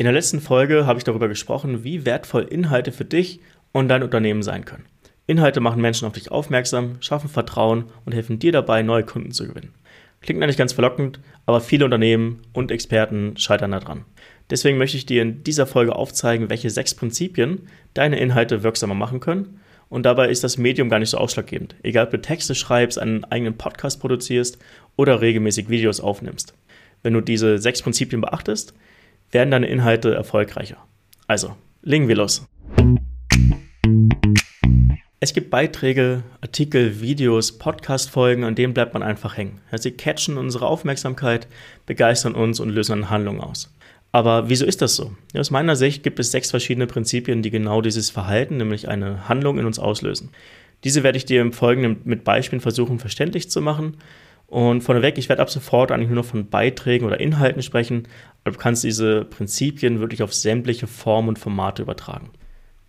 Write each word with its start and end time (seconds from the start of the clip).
In 0.00 0.04
der 0.04 0.12
letzten 0.12 0.40
Folge 0.40 0.86
habe 0.86 1.00
ich 1.00 1.04
darüber 1.04 1.26
gesprochen, 1.26 1.82
wie 1.82 2.06
wertvoll 2.06 2.44
Inhalte 2.44 2.92
für 2.92 3.04
dich 3.04 3.40
und 3.72 3.88
dein 3.88 4.04
Unternehmen 4.04 4.44
sein 4.44 4.64
können. 4.64 4.84
Inhalte 5.26 5.58
machen 5.58 5.82
Menschen 5.82 6.06
auf 6.06 6.12
dich 6.12 6.30
aufmerksam, 6.30 6.98
schaffen 7.00 7.28
Vertrauen 7.28 7.86
und 8.04 8.14
helfen 8.14 8.38
dir 8.38 8.52
dabei, 8.52 8.82
neue 8.82 9.02
Kunden 9.02 9.32
zu 9.32 9.48
gewinnen. 9.48 9.74
Klingt 10.20 10.40
eigentlich 10.40 10.56
ganz 10.56 10.72
verlockend, 10.72 11.18
aber 11.46 11.60
viele 11.60 11.84
Unternehmen 11.84 12.42
und 12.52 12.70
Experten 12.70 13.36
scheitern 13.38 13.72
daran. 13.72 14.04
Deswegen 14.50 14.78
möchte 14.78 14.96
ich 14.96 15.04
dir 15.04 15.20
in 15.20 15.42
dieser 15.42 15.66
Folge 15.66 15.96
aufzeigen, 15.96 16.48
welche 16.48 16.70
sechs 16.70 16.94
Prinzipien 16.94 17.62
deine 17.92 18.20
Inhalte 18.20 18.62
wirksamer 18.62 18.94
machen 18.94 19.18
können. 19.18 19.58
Und 19.88 20.06
dabei 20.06 20.28
ist 20.28 20.44
das 20.44 20.58
Medium 20.58 20.90
gar 20.90 21.00
nicht 21.00 21.10
so 21.10 21.18
ausschlaggebend. 21.18 21.74
Egal, 21.82 22.04
ob 22.04 22.12
du 22.12 22.20
Texte 22.20 22.54
schreibst, 22.54 23.00
einen 23.00 23.24
eigenen 23.24 23.58
Podcast 23.58 24.00
produzierst 24.00 24.58
oder 24.94 25.20
regelmäßig 25.20 25.68
Videos 25.68 25.98
aufnimmst. 25.98 26.54
Wenn 27.02 27.14
du 27.14 27.20
diese 27.20 27.58
sechs 27.58 27.82
Prinzipien 27.82 28.20
beachtest, 28.20 28.74
werden 29.30 29.50
deine 29.50 29.66
Inhalte 29.66 30.14
erfolgreicher. 30.14 30.78
Also, 31.26 31.54
legen 31.82 32.08
wir 32.08 32.16
los. 32.16 32.46
Es 35.20 35.34
gibt 35.34 35.50
Beiträge, 35.50 36.22
Artikel, 36.40 37.00
Videos, 37.00 37.58
Podcast-Folgen, 37.58 38.44
an 38.44 38.54
denen 38.54 38.72
bleibt 38.72 38.94
man 38.94 39.02
einfach 39.02 39.36
hängen. 39.36 39.60
Sie 39.72 39.90
catchen 39.90 40.38
unsere 40.38 40.66
Aufmerksamkeit, 40.66 41.48
begeistern 41.86 42.34
uns 42.34 42.60
und 42.60 42.70
lösen 42.70 42.92
eine 42.92 43.10
Handlung 43.10 43.40
aus. 43.40 43.74
Aber 44.12 44.48
wieso 44.48 44.64
ist 44.64 44.80
das 44.80 44.94
so? 44.94 45.12
Aus 45.36 45.50
meiner 45.50 45.76
Sicht 45.76 46.02
gibt 46.02 46.18
es 46.18 46.30
sechs 46.30 46.50
verschiedene 46.50 46.86
Prinzipien, 46.86 47.42
die 47.42 47.50
genau 47.50 47.82
dieses 47.82 48.10
Verhalten, 48.10 48.56
nämlich 48.56 48.88
eine 48.88 49.28
Handlung 49.28 49.58
in 49.58 49.66
uns 49.66 49.78
auslösen. 49.78 50.30
Diese 50.84 51.02
werde 51.02 51.18
ich 51.18 51.26
dir 51.26 51.42
im 51.42 51.52
Folgenden 51.52 52.00
mit 52.04 52.24
Beispielen 52.24 52.60
versuchen 52.60 53.00
verständlich 53.00 53.50
zu 53.50 53.60
machen. 53.60 53.96
Und 54.48 54.80
vorneweg, 54.80 55.18
ich 55.18 55.28
werde 55.28 55.42
ab 55.42 55.50
sofort 55.50 55.92
eigentlich 55.92 56.08
nur 56.08 56.16
noch 56.16 56.24
von 56.24 56.48
Beiträgen 56.48 57.06
oder 57.06 57.20
Inhalten 57.20 57.62
sprechen, 57.62 58.08
aber 58.42 58.52
du 58.52 58.58
kannst 58.58 58.82
diese 58.82 59.26
Prinzipien 59.26 60.00
wirklich 60.00 60.22
auf 60.22 60.32
sämtliche 60.32 60.86
Formen 60.86 61.28
und 61.28 61.38
Formate 61.38 61.82
übertragen. 61.82 62.30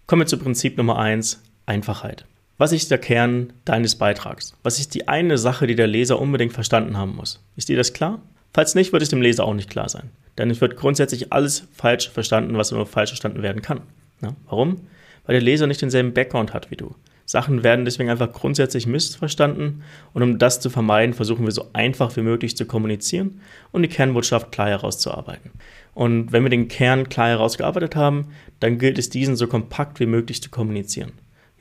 Kommen 0.08 0.22
wir 0.22 0.27
zu 0.27 0.38
Prinzip 0.38 0.77
Nummer 0.77 0.98
eins: 0.98 1.44
Einfachheit. 1.66 2.25
Was 2.58 2.72
ist 2.72 2.92
der 2.92 2.98
Kern 2.98 3.53
deines 3.66 3.95
Beitrags? 3.95 4.56
Was 4.64 4.80
ist 4.80 4.95
die 4.95 5.09
eine 5.09 5.38
Sache, 5.38 5.67
die 5.67 5.75
der 5.75 5.88
Leser 5.88 6.20
unbedingt 6.20 6.53
verstanden 6.53 6.98
haben 6.98 7.16
muss? 7.16 7.44
Ist 7.58 7.67
dir 7.70 7.78
das 7.78 7.94
klar? 7.94 8.22
Falls 8.53 8.73
nicht, 8.73 8.94
wird 8.94 9.03
es 9.03 9.09
dem 9.09 9.22
Leser 9.22 9.44
auch 9.44 9.53
nicht 9.53 9.70
klar 9.70 9.89
sein. 9.89 10.09
Denn 10.38 10.50
es 10.50 10.61
wird 10.61 10.78
grundsätzlich 10.78 11.31
alles 11.33 11.67
falsch 11.73 12.09
verstanden, 12.09 12.58
was 12.58 12.72
nur 12.72 12.86
falsch 12.86 13.11
verstanden 13.11 13.44
werden 13.44 13.61
kann. 13.61 13.81
Ja, 14.22 14.36
warum? 14.45 14.88
Weil 15.26 15.33
der 15.33 15.42
Leser 15.42 15.67
nicht 15.67 15.81
denselben 15.81 16.14
Background 16.14 16.53
hat 16.53 16.72
wie 16.72 16.78
du. 16.78 16.95
Sachen 17.30 17.61
werden 17.61 17.85
deswegen 17.85 18.09
einfach 18.09 18.33
grundsätzlich 18.33 18.88
missverstanden 18.88 19.83
und 20.13 20.23
um 20.23 20.39
das 20.39 20.61
zu 20.61 20.72
vermeiden, 20.72 21.13
versuchen 21.13 21.45
wir 21.45 21.52
so 21.52 21.67
einfach 21.73 22.16
wie 22.17 22.23
möglich 22.23 22.58
zu 22.58 22.66
kommunizieren 22.66 23.39
und 23.71 23.83
die 23.83 23.88
Kernbotschaft 23.88 24.52
klar 24.52 24.69
herauszuarbeiten. 24.69 25.52
Und 25.94 26.31
wenn 26.31 26.41
wir 26.41 26.49
den 26.49 26.69
Kern 26.69 27.08
klar 27.08 27.27
herausgearbeitet 27.27 27.95
haben, 27.95 28.30
dann 28.59 28.80
gilt 28.80 28.97
es, 28.97 29.11
diesen 29.11 29.36
so 29.36 29.45
kompakt 29.45 29.99
wie 29.99 30.08
möglich 30.08 30.41
zu 30.41 30.49
kommunizieren. 30.49 31.11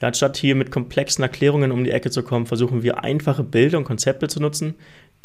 Ja, 0.01 0.09
anstatt 0.09 0.39
hier 0.39 0.55
mit 0.55 0.71
komplexen 0.71 1.23
Erklärungen 1.23 1.71
um 1.71 1.85
die 1.85 1.91
Ecke 1.91 2.11
zu 2.11 2.23
kommen, 2.23 2.47
versuchen 2.47 2.83
wir 2.83 3.05
einfache 3.05 3.45
Bilder 3.45 3.77
und 3.77 3.85
Konzepte 3.85 4.27
zu 4.29 4.41
nutzen, 4.41 4.75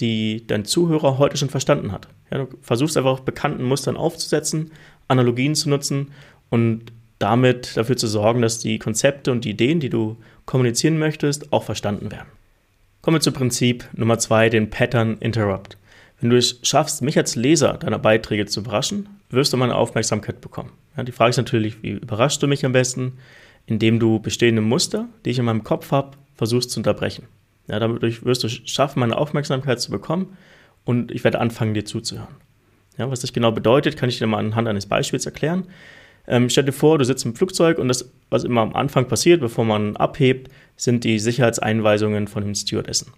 die 0.02 0.45
dein 0.45 0.66
Zuhörer 0.66 1.19
heute 1.19 1.38
schon 1.38 1.52
verstanden 1.52 1.94
hat. 1.94 2.09
Ja, 2.30 2.39
du 2.39 2.47
versuchst 2.59 2.97
einfach 2.97 3.11
auch 3.11 3.19
bekannten 3.22 3.63
Mustern 3.63 3.95
aufzusetzen, 3.95 4.72
Analogien 5.07 5.55
zu 5.55 5.69
nutzen 5.69 6.11
und 6.50 6.91
damit 7.23 7.78
dafür 7.78 7.95
zu 7.95 8.07
sorgen, 8.07 8.41
dass 8.41 8.59
die 8.59 8.80
Konzepte 8.80 9.31
und 9.31 9.45
die 9.45 9.52
Ideen, 9.52 9.80
die 9.80 9.89
du 9.89 10.17
kommunizieren 10.45 10.97
möchtest, 10.97 11.52
auch 11.53 11.63
verstanden 11.63 12.11
werden. 12.11 12.27
Kommen 13.02 13.16
wir 13.16 13.22
zu 13.22 13.31
Prinzip 13.31 13.86
Nummer 13.94 14.17
zwei, 14.17 14.50
den 14.50 14.69
Pattern 14.69 15.17
Interrupt. 15.19 15.77
Wenn 16.19 16.30
du 16.30 16.38
es 16.38 16.59
schaffst, 16.63 17.02
mich 17.02 17.17
als 17.17 17.35
Leser 17.35 17.73
deiner 17.73 18.00
Beiträge 18.00 18.45
zu 18.45 18.61
überraschen, 18.61 19.09
wirst 19.30 19.52
du 19.52 19.58
meine 19.58 19.75
Aufmerksamkeit 19.75 20.39
bekommen. 20.41 20.72
Ja, 20.95 21.03
die 21.03 21.11
Frage 21.11 21.31
ist 21.31 21.38
natürlich, 21.38 21.83
wie 21.83 21.91
überraschst 21.91 22.41
du 22.41 22.47
mich 22.47 22.66
am 22.66 22.72
besten? 22.72 23.17
indem 23.66 24.00
du 24.00 24.19
bestehende 24.19 24.61
Muster, 24.61 25.08
die 25.23 25.31
ich 25.31 25.39
in 25.39 25.45
meinem 25.45 25.63
Kopf 25.63 25.91
habe, 25.91 26.17
versuchst 26.35 26.72
zu 26.72 26.80
unterbrechen. 26.80 27.28
Ja, 27.67 27.80
dadurch 27.80 28.25
wirst 28.25 28.44
du 28.44 28.50
schaffen, 28.50 29.00
meine 29.00 29.18
Aufmerksamkeit 29.18 29.79
zu 29.79 29.91
bekommen 29.91 30.38
und 30.84 31.12
ich 31.12 31.23
werde 31.23 31.39
anfangen, 31.39 31.73
dir 31.73 31.85
zuzuhören. 31.85 32.35
Ja, 32.97 33.09
was 33.09 33.22
das 33.22 33.34
genau 33.34 33.51
bedeutet, 33.51 33.97
kann 33.97 34.09
ich 34.09 34.19
dir 34.19 34.28
mal 34.28 34.38
anhand 34.38 34.68
eines 34.68 34.85
Beispiels 34.85 35.25
erklären. 35.25 35.66
Ähm, 36.28 36.50
stell 36.50 36.63
dir 36.63 36.72
vor, 36.72 36.97
du 36.97 37.06
sitzt 37.06 37.25
im 37.25 37.35
Flugzeug 37.35 37.78
und 37.78 37.88
das, 37.88 38.11
was 38.29 38.44
immer 38.44 38.61
am 38.61 38.73
Anfang 38.73 39.07
passiert, 39.07 39.41
bevor 39.41 39.66
man 39.66 39.97
abhebt, 39.97 40.50
sind 40.75 41.03
die 41.03 41.19
Sicherheitseinweisungen 41.19 42.28
von 42.28 42.44
den 42.44 42.56
Stewardessen. 42.56 43.11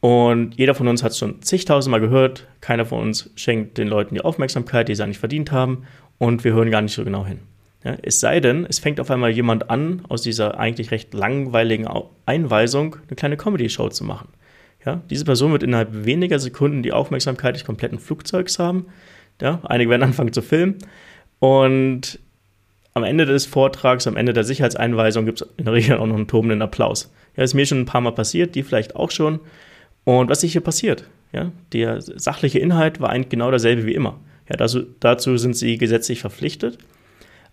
Und 0.00 0.56
jeder 0.56 0.74
von 0.74 0.88
uns 0.88 1.02
hat 1.02 1.12
es 1.12 1.18
schon 1.18 1.42
zigtausendmal 1.42 2.00
gehört. 2.00 2.48
Keiner 2.60 2.84
von 2.84 3.00
uns 3.00 3.30
schenkt 3.36 3.78
den 3.78 3.88
Leuten 3.88 4.16
die 4.16 4.20
Aufmerksamkeit, 4.20 4.88
die 4.88 4.94
sie 4.94 5.02
eigentlich 5.02 5.18
verdient 5.18 5.52
haben. 5.52 5.84
Und 6.18 6.42
wir 6.44 6.52
hören 6.52 6.70
gar 6.70 6.82
nicht 6.82 6.94
so 6.94 7.04
genau 7.04 7.24
hin. 7.24 7.38
Ja, 7.84 7.96
es 8.02 8.20
sei 8.20 8.40
denn, 8.40 8.66
es 8.68 8.78
fängt 8.78 9.00
auf 9.00 9.10
einmal 9.10 9.30
jemand 9.30 9.70
an, 9.70 10.02
aus 10.08 10.22
dieser 10.22 10.58
eigentlich 10.58 10.90
recht 10.90 11.14
langweiligen 11.14 11.88
Einweisung 12.26 12.96
eine 13.08 13.16
kleine 13.16 13.36
Comedy-Show 13.36 13.88
zu 13.88 14.04
machen. 14.04 14.28
Ja, 14.84 15.00
diese 15.10 15.24
Person 15.24 15.52
wird 15.52 15.62
innerhalb 15.62 16.04
weniger 16.04 16.38
Sekunden 16.38 16.82
die 16.82 16.92
Aufmerksamkeit 16.92 17.54
des 17.54 17.64
kompletten 17.64 17.98
Flugzeugs 17.98 18.58
haben. 18.58 18.86
Ja, 19.40 19.60
einige 19.64 19.90
werden 19.90 20.02
anfangen 20.02 20.32
zu 20.32 20.42
filmen. 20.42 20.78
Und 21.38 22.18
am 22.94 23.04
Ende 23.04 23.26
des 23.26 23.46
Vortrags, 23.46 24.06
am 24.06 24.16
Ende 24.16 24.32
der 24.32 24.44
Sicherheitseinweisung 24.44 25.24
gibt 25.24 25.42
es 25.42 25.48
in 25.56 25.64
der 25.64 25.74
Regel 25.74 25.98
auch 25.98 26.06
noch 26.06 26.16
einen 26.16 26.26
tobenden 26.26 26.62
Applaus. 26.62 27.12
Ja, 27.36 27.42
ist 27.42 27.54
mir 27.54 27.66
schon 27.66 27.80
ein 27.80 27.86
paar 27.86 28.00
Mal 28.00 28.12
passiert, 28.12 28.54
die 28.54 28.62
vielleicht 28.62 28.96
auch 28.96 29.10
schon. 29.10 29.40
Und 30.04 30.28
was 30.28 30.42
ist 30.42 30.52
hier 30.52 30.60
passiert? 30.60 31.08
Ja, 31.32 31.50
der 31.72 32.02
sachliche 32.02 32.58
Inhalt 32.58 33.00
war 33.00 33.10
eigentlich 33.10 33.30
genau 33.30 33.50
derselbe 33.50 33.86
wie 33.86 33.94
immer. 33.94 34.20
Ja, 34.48 34.56
dazu, 34.56 34.82
dazu 35.00 35.36
sind 35.38 35.56
sie 35.56 35.78
gesetzlich 35.78 36.20
verpflichtet 36.20 36.78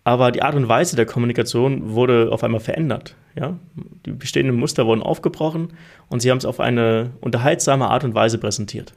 aber 0.03 0.31
die 0.31 0.41
Art 0.41 0.55
und 0.55 0.67
Weise 0.67 0.95
der 0.95 1.05
Kommunikation 1.05 1.93
wurde 1.93 2.29
auf 2.31 2.43
einmal 2.43 2.61
verändert. 2.61 3.15
Ja? 3.35 3.59
Die 4.05 4.11
bestehenden 4.11 4.55
Muster 4.55 4.85
wurden 4.85 5.03
aufgebrochen 5.03 5.73
und 6.07 6.21
sie 6.21 6.31
haben 6.31 6.37
es 6.37 6.45
auf 6.45 6.59
eine 6.59 7.11
unterhaltsame 7.21 7.89
Art 7.89 8.03
und 8.03 8.15
Weise 8.15 8.37
präsentiert. 8.37 8.93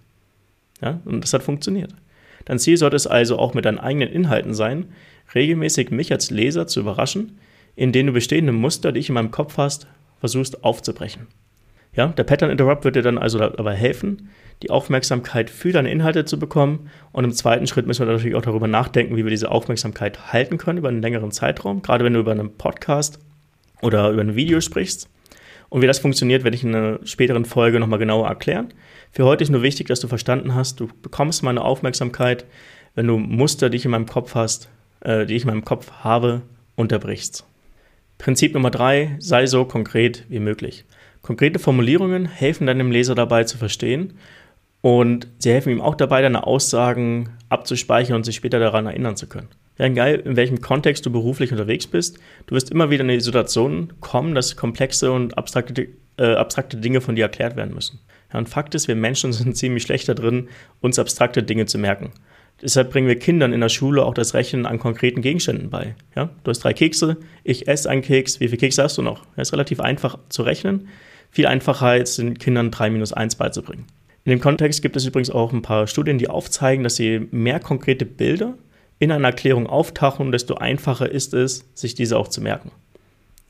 Ja? 0.80 1.00
Und 1.04 1.22
das 1.22 1.34
hat 1.34 1.42
funktioniert. 1.42 1.94
Dein 2.44 2.58
Ziel 2.58 2.76
sollte 2.76 2.97
es 2.97 3.06
also 3.06 3.38
auch 3.38 3.54
mit 3.54 3.64
deinen 3.64 3.78
eigenen 3.78 4.08
Inhalten 4.08 4.54
sein, 4.54 4.86
regelmäßig 5.34 5.91
mich 5.91 6.12
als 6.12 6.30
Leser 6.30 6.66
zu 6.66 6.80
überraschen, 6.80 7.38
indem 7.76 8.06
du 8.06 8.12
bestehende 8.12 8.53
Muster, 8.53 8.92
die 8.92 9.00
ich 9.00 9.08
in 9.08 9.14
meinem 9.14 9.30
Kopf 9.30 9.56
hast, 9.56 9.86
versuchst 10.20 10.64
aufzubrechen. 10.64 11.26
Ja, 11.94 12.06
der 12.06 12.25
Pattern 12.25 12.50
Interrupt 12.50 12.84
wird 12.84 12.97
dir 12.97 13.03
dann 13.03 13.19
also 13.19 13.38
dabei 13.38 13.75
helfen, 13.75 14.30
die 14.62 14.70
Aufmerksamkeit 14.70 15.50
für 15.50 15.72
deine 15.72 15.91
Inhalte 15.91 16.25
zu 16.25 16.38
bekommen. 16.38 16.88
Und 17.12 17.25
im 17.25 17.32
zweiten 17.32 17.66
Schritt 17.66 17.86
müssen 17.86 18.06
wir 18.06 18.12
natürlich 18.12 18.34
auch 18.34 18.42
darüber 18.42 18.66
nachdenken, 18.66 19.16
wie 19.16 19.24
wir 19.24 19.30
diese 19.30 19.50
Aufmerksamkeit 19.50 20.32
halten 20.32 20.56
können 20.56 20.78
über 20.78 20.88
einen 20.88 21.03
längeren 21.03 21.32
Zeitraum, 21.32 21.82
gerade 21.82 22.04
wenn 22.04 22.14
du 22.14 22.20
über 22.20 22.32
einen 22.32 22.56
Podcast 22.56 23.19
oder 23.82 24.10
über 24.10 24.22
ein 24.22 24.36
Video 24.36 24.60
sprichst. 24.60 25.09
Und 25.72 25.81
wie 25.81 25.87
das 25.87 26.00
funktioniert, 26.00 26.44
werde 26.44 26.55
ich 26.55 26.65
in 26.65 26.75
einer 26.75 26.99
späteren 27.05 27.47
Folge 27.47 27.81
nochmal 27.81 27.99
genauer 27.99 28.28
erklären. 28.28 28.75
Für 29.10 29.25
heute 29.25 29.43
ist 29.43 29.49
nur 29.49 29.62
wichtig, 29.62 29.87
dass 29.87 30.00
du 30.00 30.06
verstanden 30.06 30.55
hast, 30.55 30.78
du 30.81 30.91
bekommst 31.00 31.43
meine 31.43 31.62
Aufmerksamkeit, 31.62 32.44
wenn 32.94 33.06
du 33.06 33.16
Muster, 33.16 33.71
die 33.71 33.78
ich 33.78 33.87
in 33.87 33.91
meinem 33.91 34.05
Kopf 34.05 34.34
hast, 34.34 34.69
äh, 35.00 35.25
die 35.25 35.34
ich 35.34 35.44
in 35.44 35.49
meinem 35.49 35.65
Kopf 35.65 35.91
habe, 36.05 36.43
unterbrichst. 36.77 37.47
Prinzip 38.19 38.53
Nummer 38.53 38.71
drei, 38.71 39.16
sei 39.19 39.47
so 39.47 39.65
konkret 39.65 40.27
wie 40.28 40.41
möglich. 40.41 40.84
Konkrete 41.22 41.59
Formulierungen 41.59 42.27
helfen 42.27 42.66
deinem 42.66 42.91
Leser 42.91 43.15
dabei 43.15 43.44
zu 43.44 43.56
verstehen 43.56 44.19
und 44.83 45.27
sie 45.39 45.53
helfen 45.53 45.72
ihm 45.72 45.81
auch 45.81 45.94
dabei, 45.94 46.21
deine 46.21 46.47
Aussagen 46.47 47.31
abzuspeichern 47.49 48.16
und 48.16 48.25
sich 48.25 48.37
später 48.37 48.59
daran 48.59 48.84
erinnern 48.84 49.16
zu 49.16 49.27
können. 49.27 49.49
Ja, 49.78 49.87
egal 49.87 50.15
in 50.16 50.37
welchem 50.37 50.60
Kontext 50.60 51.06
du 51.06 51.10
beruflich 51.10 51.50
unterwegs 51.50 51.87
bist, 51.87 52.19
du 52.47 52.55
wirst 52.55 52.71
immer 52.71 52.91
wieder 52.91 53.03
in 53.03 53.09
die 53.09 53.21
Situation 53.21 53.93
kommen, 54.00 54.34
dass 54.34 54.56
komplexe 54.56 55.10
und 55.10 55.38
abstrakte, 55.38 55.88
äh, 56.19 56.34
abstrakte 56.34 56.77
Dinge 56.77 57.00
von 57.00 57.16
dir 57.16 57.22
erklärt 57.22 57.56
werden 57.56 57.75
müssen. 57.75 58.00
Ja, 58.33 58.38
und 58.38 58.49
Fakt 58.49 58.75
ist, 58.75 58.88
wir 58.88 58.97
Menschen 58.97 59.33
sind 59.33 59.56
ziemlich 59.56 59.83
schlechter 59.83 60.15
drin, 60.15 60.49
uns 60.81 60.99
abstrakte 60.99 61.43
Dinge 61.43 61.66
zu 61.66 61.78
merken. 61.78 62.12
Deshalb 62.60 62.91
bringen 62.91 63.09
wir 63.09 63.19
Kindern 63.19 63.53
in 63.53 63.60
der 63.60 63.71
Schule 63.71 64.05
auch 64.05 64.15
das 64.15 64.34
Rechnen 64.34 64.66
an 64.66 64.78
konkreten 64.78 65.21
Gegenständen 65.21 65.71
bei. 65.71 65.97
Ja, 66.15 66.30
du 66.45 66.51
hast 66.51 66.60
drei 66.60 66.75
Kekse, 66.75 67.16
ich 67.42 67.66
esse 67.66 67.91
einen 67.91 68.03
Keks, 68.03 68.39
wie 68.39 68.48
viele 68.48 68.59
Kekse 68.59 68.84
hast 68.84 68.98
du 68.98 69.03
noch? 69.03 69.25
Das 69.36 69.48
ist 69.48 69.53
relativ 69.53 69.80
einfach 69.80 70.18
zu 70.28 70.42
rechnen 70.42 70.89
viel 71.33 71.47
einfacher 71.47 71.86
als 71.86 72.16
den 72.16 72.39
Kindern 72.39 72.71
3 72.71 72.91
minus 72.91 73.13
1 73.13 73.34
beizubringen. 73.36 73.86
In 74.25 74.30
dem 74.30 74.41
Kontext 74.41 74.83
gibt 74.83 74.97
es 74.97 75.07
übrigens 75.07 75.30
auch 75.30 75.53
ein 75.53 75.63
paar 75.63 75.89
Studien, 75.89 76.18
die 76.18 76.28
aufzeigen, 76.28 76.84
dass 76.84 76.98
je 76.98 77.22
mehr 77.33 77.59
konkrete 77.59 78.04
Bilder 78.04 78.54
in 79.03 79.10
einer 79.10 79.31
Erklärung 79.31 79.66
auftauchen, 79.66 80.31
desto 80.31 80.54
einfacher 80.54 81.10
ist 81.10 81.34
es, 81.34 81.69
sich 81.75 81.97
diese 81.97 82.16
auch 82.16 82.28
zu 82.28 82.41
merken. 82.41 82.71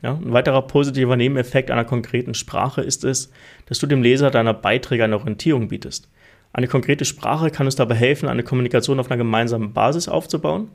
Ja, 0.01 0.15
ein 0.15 0.33
weiterer 0.33 0.63
positiver 0.63 1.15
Nebeneffekt 1.15 1.71
einer 1.71 1.85
konkreten 1.85 2.33
Sprache 2.33 2.81
ist 2.81 3.05
es, 3.05 3.31
dass 3.67 3.79
du 3.79 3.87
dem 3.87 4.03
Leser 4.03 4.31
deiner 4.31 4.55
Beiträge 4.55 5.05
eine 5.05 5.19
Orientierung 5.19 5.69
bietest. 5.69 6.09
Eine 6.55 6.69
konkrete 6.69 7.05
Sprache 7.05 7.51
kann 7.51 7.67
uns 7.67 7.77
dabei 7.77 7.97
helfen, 7.97 8.31
eine 8.31 8.45
Kommunikation 8.45 8.99
auf 8.99 9.11
einer 9.11 9.19
gemeinsamen 9.19 9.75
Basis 9.75 10.09
aufzubauen. 10.09 10.71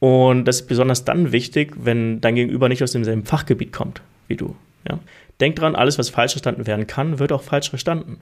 Und 0.00 0.44
das 0.44 0.60
ist 0.60 0.66
besonders 0.66 1.06
dann 1.06 1.32
wichtig, 1.32 1.74
wenn 1.78 2.20
dein 2.20 2.34
Gegenüber 2.34 2.68
nicht 2.68 2.82
aus 2.82 2.92
demselben 2.92 3.24
Fachgebiet 3.24 3.72
kommt 3.72 4.02
wie 4.28 4.36
du. 4.36 4.54
Ja? 4.86 4.98
Denkt 5.40 5.60
dran, 5.60 5.74
alles, 5.74 5.98
was 5.98 6.10
falsch 6.10 6.32
verstanden 6.32 6.66
werden 6.66 6.86
kann, 6.86 7.20
wird 7.20 7.32
auch 7.32 7.42
falsch 7.42 7.70
verstanden. 7.70 8.20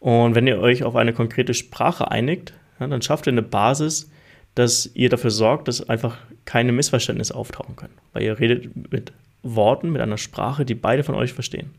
Und 0.00 0.34
wenn 0.34 0.46
ihr 0.46 0.58
euch 0.58 0.84
auf 0.84 0.96
eine 0.96 1.12
konkrete 1.12 1.52
Sprache 1.52 2.10
einigt, 2.10 2.54
ja, 2.80 2.86
dann 2.86 3.02
schafft 3.02 3.26
ihr 3.26 3.32
eine 3.32 3.42
Basis, 3.42 4.10
dass 4.58 4.90
ihr 4.94 5.08
dafür 5.08 5.30
sorgt, 5.30 5.68
dass 5.68 5.88
einfach 5.88 6.18
keine 6.44 6.72
Missverständnisse 6.72 7.34
auftauchen 7.34 7.76
können. 7.76 7.94
Weil 8.12 8.24
ihr 8.24 8.38
redet 8.38 8.90
mit 8.90 9.12
Worten, 9.42 9.90
mit 9.90 10.02
einer 10.02 10.18
Sprache, 10.18 10.64
die 10.64 10.74
beide 10.74 11.04
von 11.04 11.14
euch 11.14 11.32
verstehen. 11.32 11.70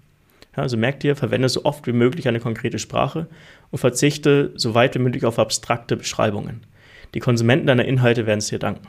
Ja, 0.56 0.64
also 0.64 0.78
merkt 0.78 1.04
ihr, 1.04 1.16
verwende 1.16 1.50
so 1.50 1.66
oft 1.66 1.86
wie 1.88 1.92
möglich 1.92 2.28
eine 2.28 2.40
konkrete 2.40 2.80
Sprache 2.80 3.28
und 3.72 3.80
verzichte 3.80 4.54
so 4.56 4.76
weit 4.76 4.96
wie 4.96 5.00
möglich 5.00 5.26
auf 5.26 5.40
abstrakte 5.40 5.98
Beschreibungen. 5.98 6.62
Die 7.14 7.20
Konsumenten 7.20 7.68
deiner 7.68 7.86
Inhalte 7.86 8.26
werden 8.26 8.40
es 8.40 8.48
dir 8.48 8.60
danken. 8.60 8.88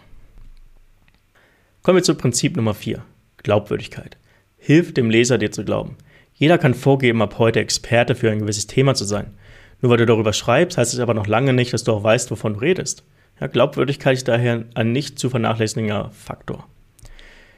Kommen 1.83 1.97
wir 1.97 2.05
zu 2.05 2.15
Prinzip 2.15 2.57
Nummer 2.57 2.75
4. 2.75 3.03
Glaubwürdigkeit. 3.39 4.19
Hilf 4.59 4.95
dem 4.95 5.11
Leser, 5.11 5.39
dir 5.39 5.51
zu 5.51 5.65
glauben. 5.65 5.97
Jeder 6.35 6.59
kann 6.59 6.75
vorgeben, 6.75 7.23
ab 7.23 7.39
heute 7.39 7.61
Experte 7.61 8.15
für 8.15 8.31
ein 8.31 8.39
gewisses 8.39 8.67
Thema 8.67 8.95
zu 8.95 9.05
sein. 9.05 9.33
Nur 9.81 9.91
weil 9.91 9.99
du 9.99 10.07
darüber 10.07 10.33
schreibst, 10.33 10.79
heißt 10.79 10.95
es 10.95 11.01
aber 11.01 11.15
noch 11.15 11.27
lange 11.27 11.53
nicht, 11.53 11.73
dass 11.73 11.85
du 11.85 11.93
auch 11.93 12.05
weißt, 12.05 12.31
wovon 12.31 12.55
du 12.55 12.61
redest. 12.61 13.03
Ja, 13.41 13.47
Glaubwürdigkeit 13.47 14.17
ist 14.17 14.29
daher 14.29 14.65
ein 14.75 14.93
nicht 14.93 15.19
zu 15.19 15.31
vernachlässigender 15.31 16.11
Faktor. 16.13 16.67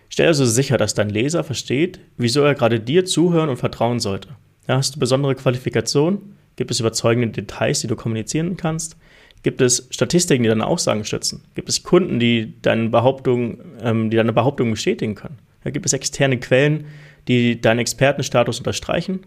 Stell 0.09 0.29
also 0.29 0.45
sicher, 0.45 0.77
dass 0.77 0.95
dein 0.95 1.11
Leser 1.11 1.43
versteht, 1.43 1.99
wieso 2.17 2.43
er 2.43 2.55
gerade 2.55 2.79
dir 2.79 3.05
zuhören 3.05 3.49
und 3.49 3.57
vertrauen 3.57 3.99
sollte. 3.99 4.29
Ja, 4.69 4.77
hast 4.77 4.95
du 4.95 5.01
besondere 5.01 5.35
Qualifikationen? 5.35 6.37
Gibt 6.57 6.71
es 6.71 6.81
überzeugende 6.81 7.29
Details, 7.29 7.81
die 7.81 7.87
du 7.87 7.97
kommunizieren 7.97 8.57
kannst? 8.57 8.97
Gibt 9.43 9.61
es 9.61 9.89
Statistiken, 9.91 10.45
die 10.45 10.49
deine 10.49 10.67
Aussagen 10.67 11.05
stützen? 11.05 11.43
Gibt 11.55 11.69
es 11.69 11.83
Kunden, 11.83 12.21
die 12.21 12.55
deine 12.63 12.91
Behauptung, 12.91 13.59
ähm, 13.81 14.11
die 14.11 14.17
deine 14.17 14.33
Behauptung 14.33 14.71
bestätigen 14.71 15.15
können? 15.15 15.39
Ja, 15.65 15.71
gibt 15.71 15.87
es 15.87 15.93
externe 15.93 16.39
Quellen, 16.39 16.85
die 17.27 17.61
deinen 17.61 17.81
Expertenstatus 17.81 18.59
unterstreichen? 18.59 19.21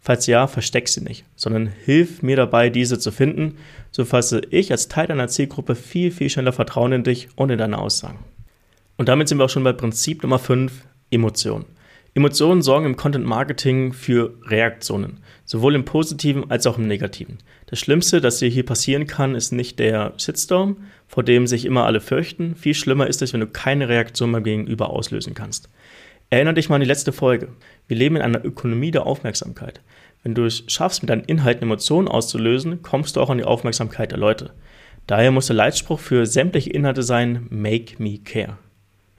Falls 0.00 0.26
ja, 0.26 0.46
versteck 0.46 0.88
sie 0.88 1.02
nicht, 1.02 1.24
sondern 1.34 1.66
hilf 1.66 2.22
mir 2.22 2.36
dabei, 2.36 2.70
diese 2.70 2.98
zu 2.98 3.10
finden, 3.10 3.56
so 3.90 4.04
fasse 4.04 4.42
ich 4.50 4.70
als 4.70 4.88
Teil 4.88 5.08
deiner 5.08 5.28
Zielgruppe 5.28 5.74
viel, 5.74 6.10
viel 6.10 6.30
schneller 6.30 6.52
Vertrauen 6.52 6.92
in 6.92 7.04
dich 7.04 7.28
und 7.34 7.50
in 7.50 7.58
deine 7.58 7.78
Aussagen. 7.78 8.18
Und 8.96 9.08
damit 9.08 9.28
sind 9.28 9.38
wir 9.38 9.44
auch 9.44 9.50
schon 9.50 9.64
bei 9.64 9.72
Prinzip 9.72 10.22
Nummer 10.22 10.38
5, 10.38 10.72
Emotionen. 11.10 11.66
Emotionen 12.16 12.62
sorgen 12.62 12.86
im 12.86 12.96
Content 12.96 13.26
Marketing 13.26 13.92
für 13.92 14.38
Reaktionen, 14.46 15.18
sowohl 15.44 15.74
im 15.74 15.84
positiven 15.84 16.50
als 16.50 16.66
auch 16.66 16.78
im 16.78 16.86
negativen. 16.86 17.38
Das 17.66 17.78
Schlimmste, 17.78 18.22
das 18.22 18.38
dir 18.38 18.48
hier 18.48 18.64
passieren 18.64 19.06
kann, 19.06 19.34
ist 19.34 19.52
nicht 19.52 19.78
der 19.78 20.14
Shitstorm, 20.16 20.78
vor 21.06 21.24
dem 21.24 21.46
sich 21.46 21.66
immer 21.66 21.84
alle 21.84 22.00
fürchten. 22.00 22.56
Viel 22.56 22.72
schlimmer 22.72 23.06
ist 23.06 23.20
es, 23.20 23.34
wenn 23.34 23.40
du 23.40 23.46
keine 23.46 23.90
Reaktion 23.90 24.30
mehr 24.30 24.40
gegenüber 24.40 24.88
auslösen 24.88 25.34
kannst. 25.34 25.68
Erinnere 26.30 26.54
dich 26.54 26.70
mal 26.70 26.76
an 26.76 26.80
die 26.80 26.86
letzte 26.86 27.12
Folge. 27.12 27.48
Wir 27.88 27.96
leben 27.96 28.16
in 28.16 28.22
einer 28.22 28.44
Ökonomie 28.44 28.90
der 28.90 29.06
Aufmerksamkeit. 29.06 29.80
Wenn 30.22 30.34
du 30.34 30.44
es 30.44 30.64
schaffst, 30.66 31.02
mit 31.02 31.10
deinen 31.10 31.24
Inhalten 31.24 31.62
Emotionen 31.62 32.08
auszulösen, 32.08 32.82
kommst 32.82 33.16
du 33.16 33.20
auch 33.20 33.30
an 33.30 33.38
die 33.38 33.44
Aufmerksamkeit 33.44 34.10
der 34.10 34.18
Leute. 34.18 34.52
Daher 35.06 35.30
muss 35.30 35.46
der 35.46 35.56
Leitspruch 35.56 36.00
für 36.00 36.26
sämtliche 36.26 36.70
Inhalte 36.70 37.04
sein, 37.04 37.46
Make 37.50 38.02
Me 38.02 38.18
Care. 38.18 38.58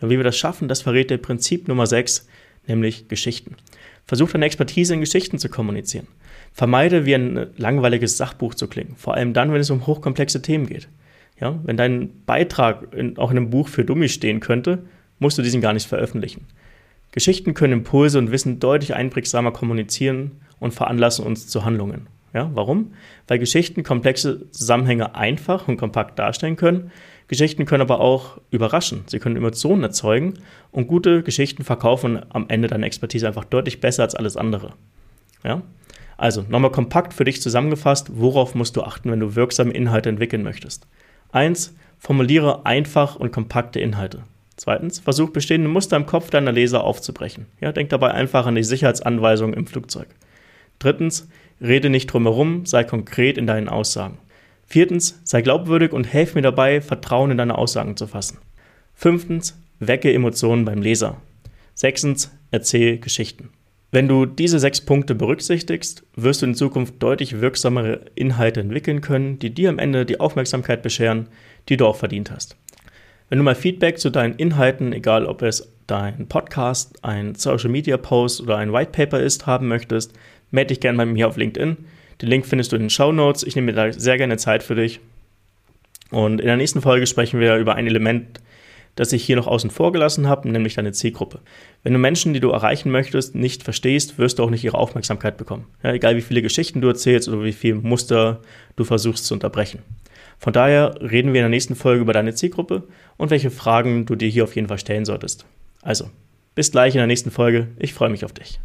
Und 0.01 0.09
wie 0.09 0.17
wir 0.17 0.23
das 0.23 0.37
schaffen, 0.37 0.67
das 0.67 0.81
verrät 0.81 1.09
der 1.09 1.17
Prinzip 1.17 1.67
Nummer 1.67 1.87
6, 1.87 2.27
nämlich 2.67 3.07
Geschichten. 3.07 3.55
Versuch 4.05 4.31
deine 4.31 4.45
Expertise 4.45 4.93
in 4.93 4.99
Geschichten 4.99 5.39
zu 5.39 5.49
kommunizieren. 5.49 6.07
Vermeide, 6.53 7.05
wie 7.05 7.15
ein 7.15 7.47
langweiliges 7.57 8.17
Sachbuch 8.17 8.53
zu 8.53 8.67
klingen, 8.67 8.95
vor 8.97 9.13
allem 9.13 9.33
dann, 9.33 9.53
wenn 9.53 9.61
es 9.61 9.69
um 9.69 9.87
hochkomplexe 9.87 10.41
Themen 10.41 10.67
geht. 10.67 10.89
Ja, 11.39 11.59
wenn 11.63 11.77
dein 11.77 12.23
Beitrag 12.25 12.93
in, 12.93 13.17
auch 13.17 13.31
in 13.31 13.37
einem 13.37 13.49
Buch 13.49 13.67
für 13.67 13.85
Dummies 13.85 14.13
stehen 14.13 14.39
könnte, 14.39 14.79
musst 15.19 15.37
du 15.37 15.41
diesen 15.41 15.61
gar 15.61 15.73
nicht 15.73 15.87
veröffentlichen. 15.87 16.47
Geschichten 17.17 17.55
können 17.55 17.73
Impulse 17.73 18.19
und 18.19 18.29
Wissen 18.29 18.59
deutlich 18.59 18.93
einprägsamer 18.93 19.51
kommunizieren 19.51 20.33
und 20.59 20.75
veranlassen 20.75 21.25
uns 21.25 21.47
zu 21.47 21.65
Handlungen. 21.65 22.05
Ja, 22.31 22.51
warum? 22.53 22.93
Weil 23.27 23.39
Geschichten 23.39 23.81
komplexe 23.81 24.51
Zusammenhänge 24.51 25.15
einfach 25.15 25.67
und 25.67 25.77
kompakt 25.77 26.19
darstellen 26.19 26.57
können. 26.57 26.91
Geschichten 27.27 27.65
können 27.65 27.81
aber 27.81 28.01
auch 28.01 28.37
überraschen. 28.51 29.01
Sie 29.07 29.17
können 29.17 29.35
Emotionen 29.35 29.81
erzeugen 29.81 30.35
und 30.69 30.85
gute 30.85 31.23
Geschichten 31.23 31.63
verkaufen 31.63 32.23
am 32.29 32.45
Ende 32.49 32.67
deine 32.67 32.85
Expertise 32.85 33.25
einfach 33.25 33.45
deutlich 33.45 33.81
besser 33.81 34.03
als 34.03 34.13
alles 34.13 34.37
andere. 34.37 34.73
Ja? 35.43 35.63
Also 36.17 36.45
nochmal 36.47 36.69
kompakt 36.69 37.15
für 37.15 37.23
dich 37.23 37.41
zusammengefasst, 37.41 38.11
worauf 38.13 38.53
musst 38.53 38.75
du 38.75 38.83
achten, 38.83 39.09
wenn 39.09 39.21
du 39.21 39.33
wirksame 39.33 39.73
Inhalte 39.73 40.09
entwickeln 40.09 40.43
möchtest. 40.43 40.85
Eins, 41.31 41.75
formuliere 41.97 42.67
einfach 42.67 43.15
und 43.15 43.31
kompakte 43.31 43.79
Inhalte. 43.79 44.21
Zweitens, 44.57 45.00
versuch 45.00 45.30
bestehende 45.30 45.69
Muster 45.69 45.95
im 45.95 46.07
Kopf 46.07 46.31
deiner 46.31 46.51
Leser 46.51 46.83
aufzubrechen. 46.83 47.45
Ja, 47.62 47.71
denk 47.71 47.89
dabei 47.89 48.12
einfach 48.12 48.48
an 48.48 48.56
die 48.56 48.63
Sicherheitsanweisungen 48.63 49.54
im 49.54 49.68
Flugzeug. 49.68 50.07
Drittens, 50.80 51.30
rede 51.62 51.89
nicht 51.89 52.07
drumherum, 52.07 52.65
sei 52.65 52.83
konkret 52.83 53.38
in 53.38 53.48
deinen 53.48 53.69
Aussagen. 53.69 54.18
Viertens, 54.65 55.21
sei 55.24 55.42
glaubwürdig 55.44 55.94
und 55.94 56.06
helf 56.06 56.36
mir 56.36 56.42
dabei, 56.42 56.81
Vertrauen 56.81 57.31
in 57.31 57.38
deine 57.38 57.57
Aussagen 57.57 57.95
zu 57.95 58.07
fassen. 58.07 58.39
Fünftens, 58.95 59.57
wecke 59.80 60.12
Emotionen 60.12 60.65
beim 60.65 60.81
Leser. 60.81 61.21
Sechstens, 61.75 62.31
erzähle 62.50 62.98
Geschichten. 62.98 63.50
Wenn 63.92 64.07
du 64.07 64.25
diese 64.25 64.59
sechs 64.59 64.81
Punkte 64.81 65.15
berücksichtigst, 65.15 66.04
wirst 66.15 66.42
du 66.42 66.48
in 66.48 66.56
Zukunft 66.56 66.95
deutlich 67.00 67.39
wirksamere 67.39 68.01
Inhalte 68.15 68.59
entwickeln 68.59 69.01
können, 69.01 69.39
die 69.39 69.54
dir 69.54 69.69
am 69.69 69.80
Ende 69.80 70.06
die 70.06 70.19
Aufmerksamkeit 70.19 70.81
bescheren, 70.81 71.30
die 71.69 71.77
du 71.77 71.86
auch 71.86 71.95
verdient 71.95 72.31
hast. 72.31 72.57
Wenn 73.29 73.39
du 73.39 73.44
mal 73.44 73.56
Feedback 73.56 74.00
zu 74.00 74.09
deinen 74.09 74.35
Inhalten, 74.35 74.94
egal 74.94 75.25
ob 75.25 75.41
es 75.41 75.74
dein 75.85 76.27
Podcast, 76.29 77.03
ein 77.03 77.35
Social 77.35 77.69
Media 77.69 77.97
Post 77.97 78.39
oder 78.39 78.56
ein 78.56 78.71
White 78.71 78.91
Paper 78.91 79.19
ist, 79.19 79.45
haben 79.45 79.68
möchtest, 79.68 80.13
melde 80.50 80.69
dich 80.69 80.79
gerne 80.79 80.97
bei 80.97 81.06
mir 81.06 81.27
auf 81.27 81.35
LinkedIn. 81.35 81.75
Den 82.21 82.29
Link 82.29 82.45
findest 82.45 82.71
du 82.71 82.77
in 82.77 82.83
den 82.83 82.89
Show 82.89 83.12
Notes. 83.12 83.44
Ich 83.44 83.56
nehme 83.56 83.74
mir 83.74 83.74
da 83.74 83.91
sehr 83.91 84.18
gerne 84.18 84.38
Zeit 84.38 84.63
für 84.63 84.75
dich. 84.75 85.01
Und 86.09 86.39
in 86.39 86.47
der 86.47 86.56
nächsten 86.56 86.81
Folge 86.81 87.06
sprechen 87.06 87.41
wir 87.41 87.57
über 87.57 87.75
ein 87.75 87.85
Element, 87.85 88.39
das 88.95 89.12
ich 89.12 89.25
hier 89.25 89.35
noch 89.35 89.47
außen 89.47 89.71
vor 89.71 89.91
gelassen 89.91 90.30
habe, 90.30 90.50
nämlich 90.50 90.75
deine 90.75 90.94
Zielgruppe. 90.94 91.41
Wenn 91.83 91.91
du 91.91 92.00
Menschen, 92.00 92.33
die 92.33 92.39
du 92.39 92.51
erreichen 92.51 92.91
möchtest, 92.91 93.35
nicht 93.35 93.62
verstehst, 93.62 94.18
wirst 94.18 94.39
du 94.39 94.44
auch 94.44 94.50
nicht 94.50 94.63
ihre 94.63 94.77
Aufmerksamkeit 94.77 95.35
bekommen. 95.35 95.65
Ja, 95.83 95.91
egal 95.91 96.15
wie 96.15 96.21
viele 96.21 96.41
Geschichten 96.41 96.80
du 96.80 96.88
erzählst 96.88 97.27
oder 97.27 97.44
wie 97.44 97.51
viele 97.51 97.75
Muster 97.75 98.39
du 98.77 98.85
versuchst 98.85 99.25
zu 99.25 99.33
unterbrechen. 99.33 99.80
Von 100.37 100.53
daher 100.53 100.95
reden 101.01 101.33
wir 101.33 101.41
in 101.41 101.45
der 101.45 101.49
nächsten 101.49 101.75
Folge 101.75 102.01
über 102.01 102.13
deine 102.13 102.33
Zielgruppe 102.33 102.87
und 103.17 103.31
welche 103.31 103.51
Fragen 103.51 104.05
du 104.05 104.15
dir 104.15 104.29
hier 104.29 104.43
auf 104.43 104.55
jeden 104.55 104.67
Fall 104.67 104.79
stellen 104.79 105.05
solltest. 105.05 105.45
Also, 105.81 106.09
bis 106.55 106.71
gleich 106.71 106.93
in 106.95 106.99
der 106.99 107.07
nächsten 107.07 107.31
Folge. 107.31 107.69
Ich 107.77 107.93
freue 107.93 108.09
mich 108.09 108.23
auf 108.23 108.33
dich. 108.33 108.59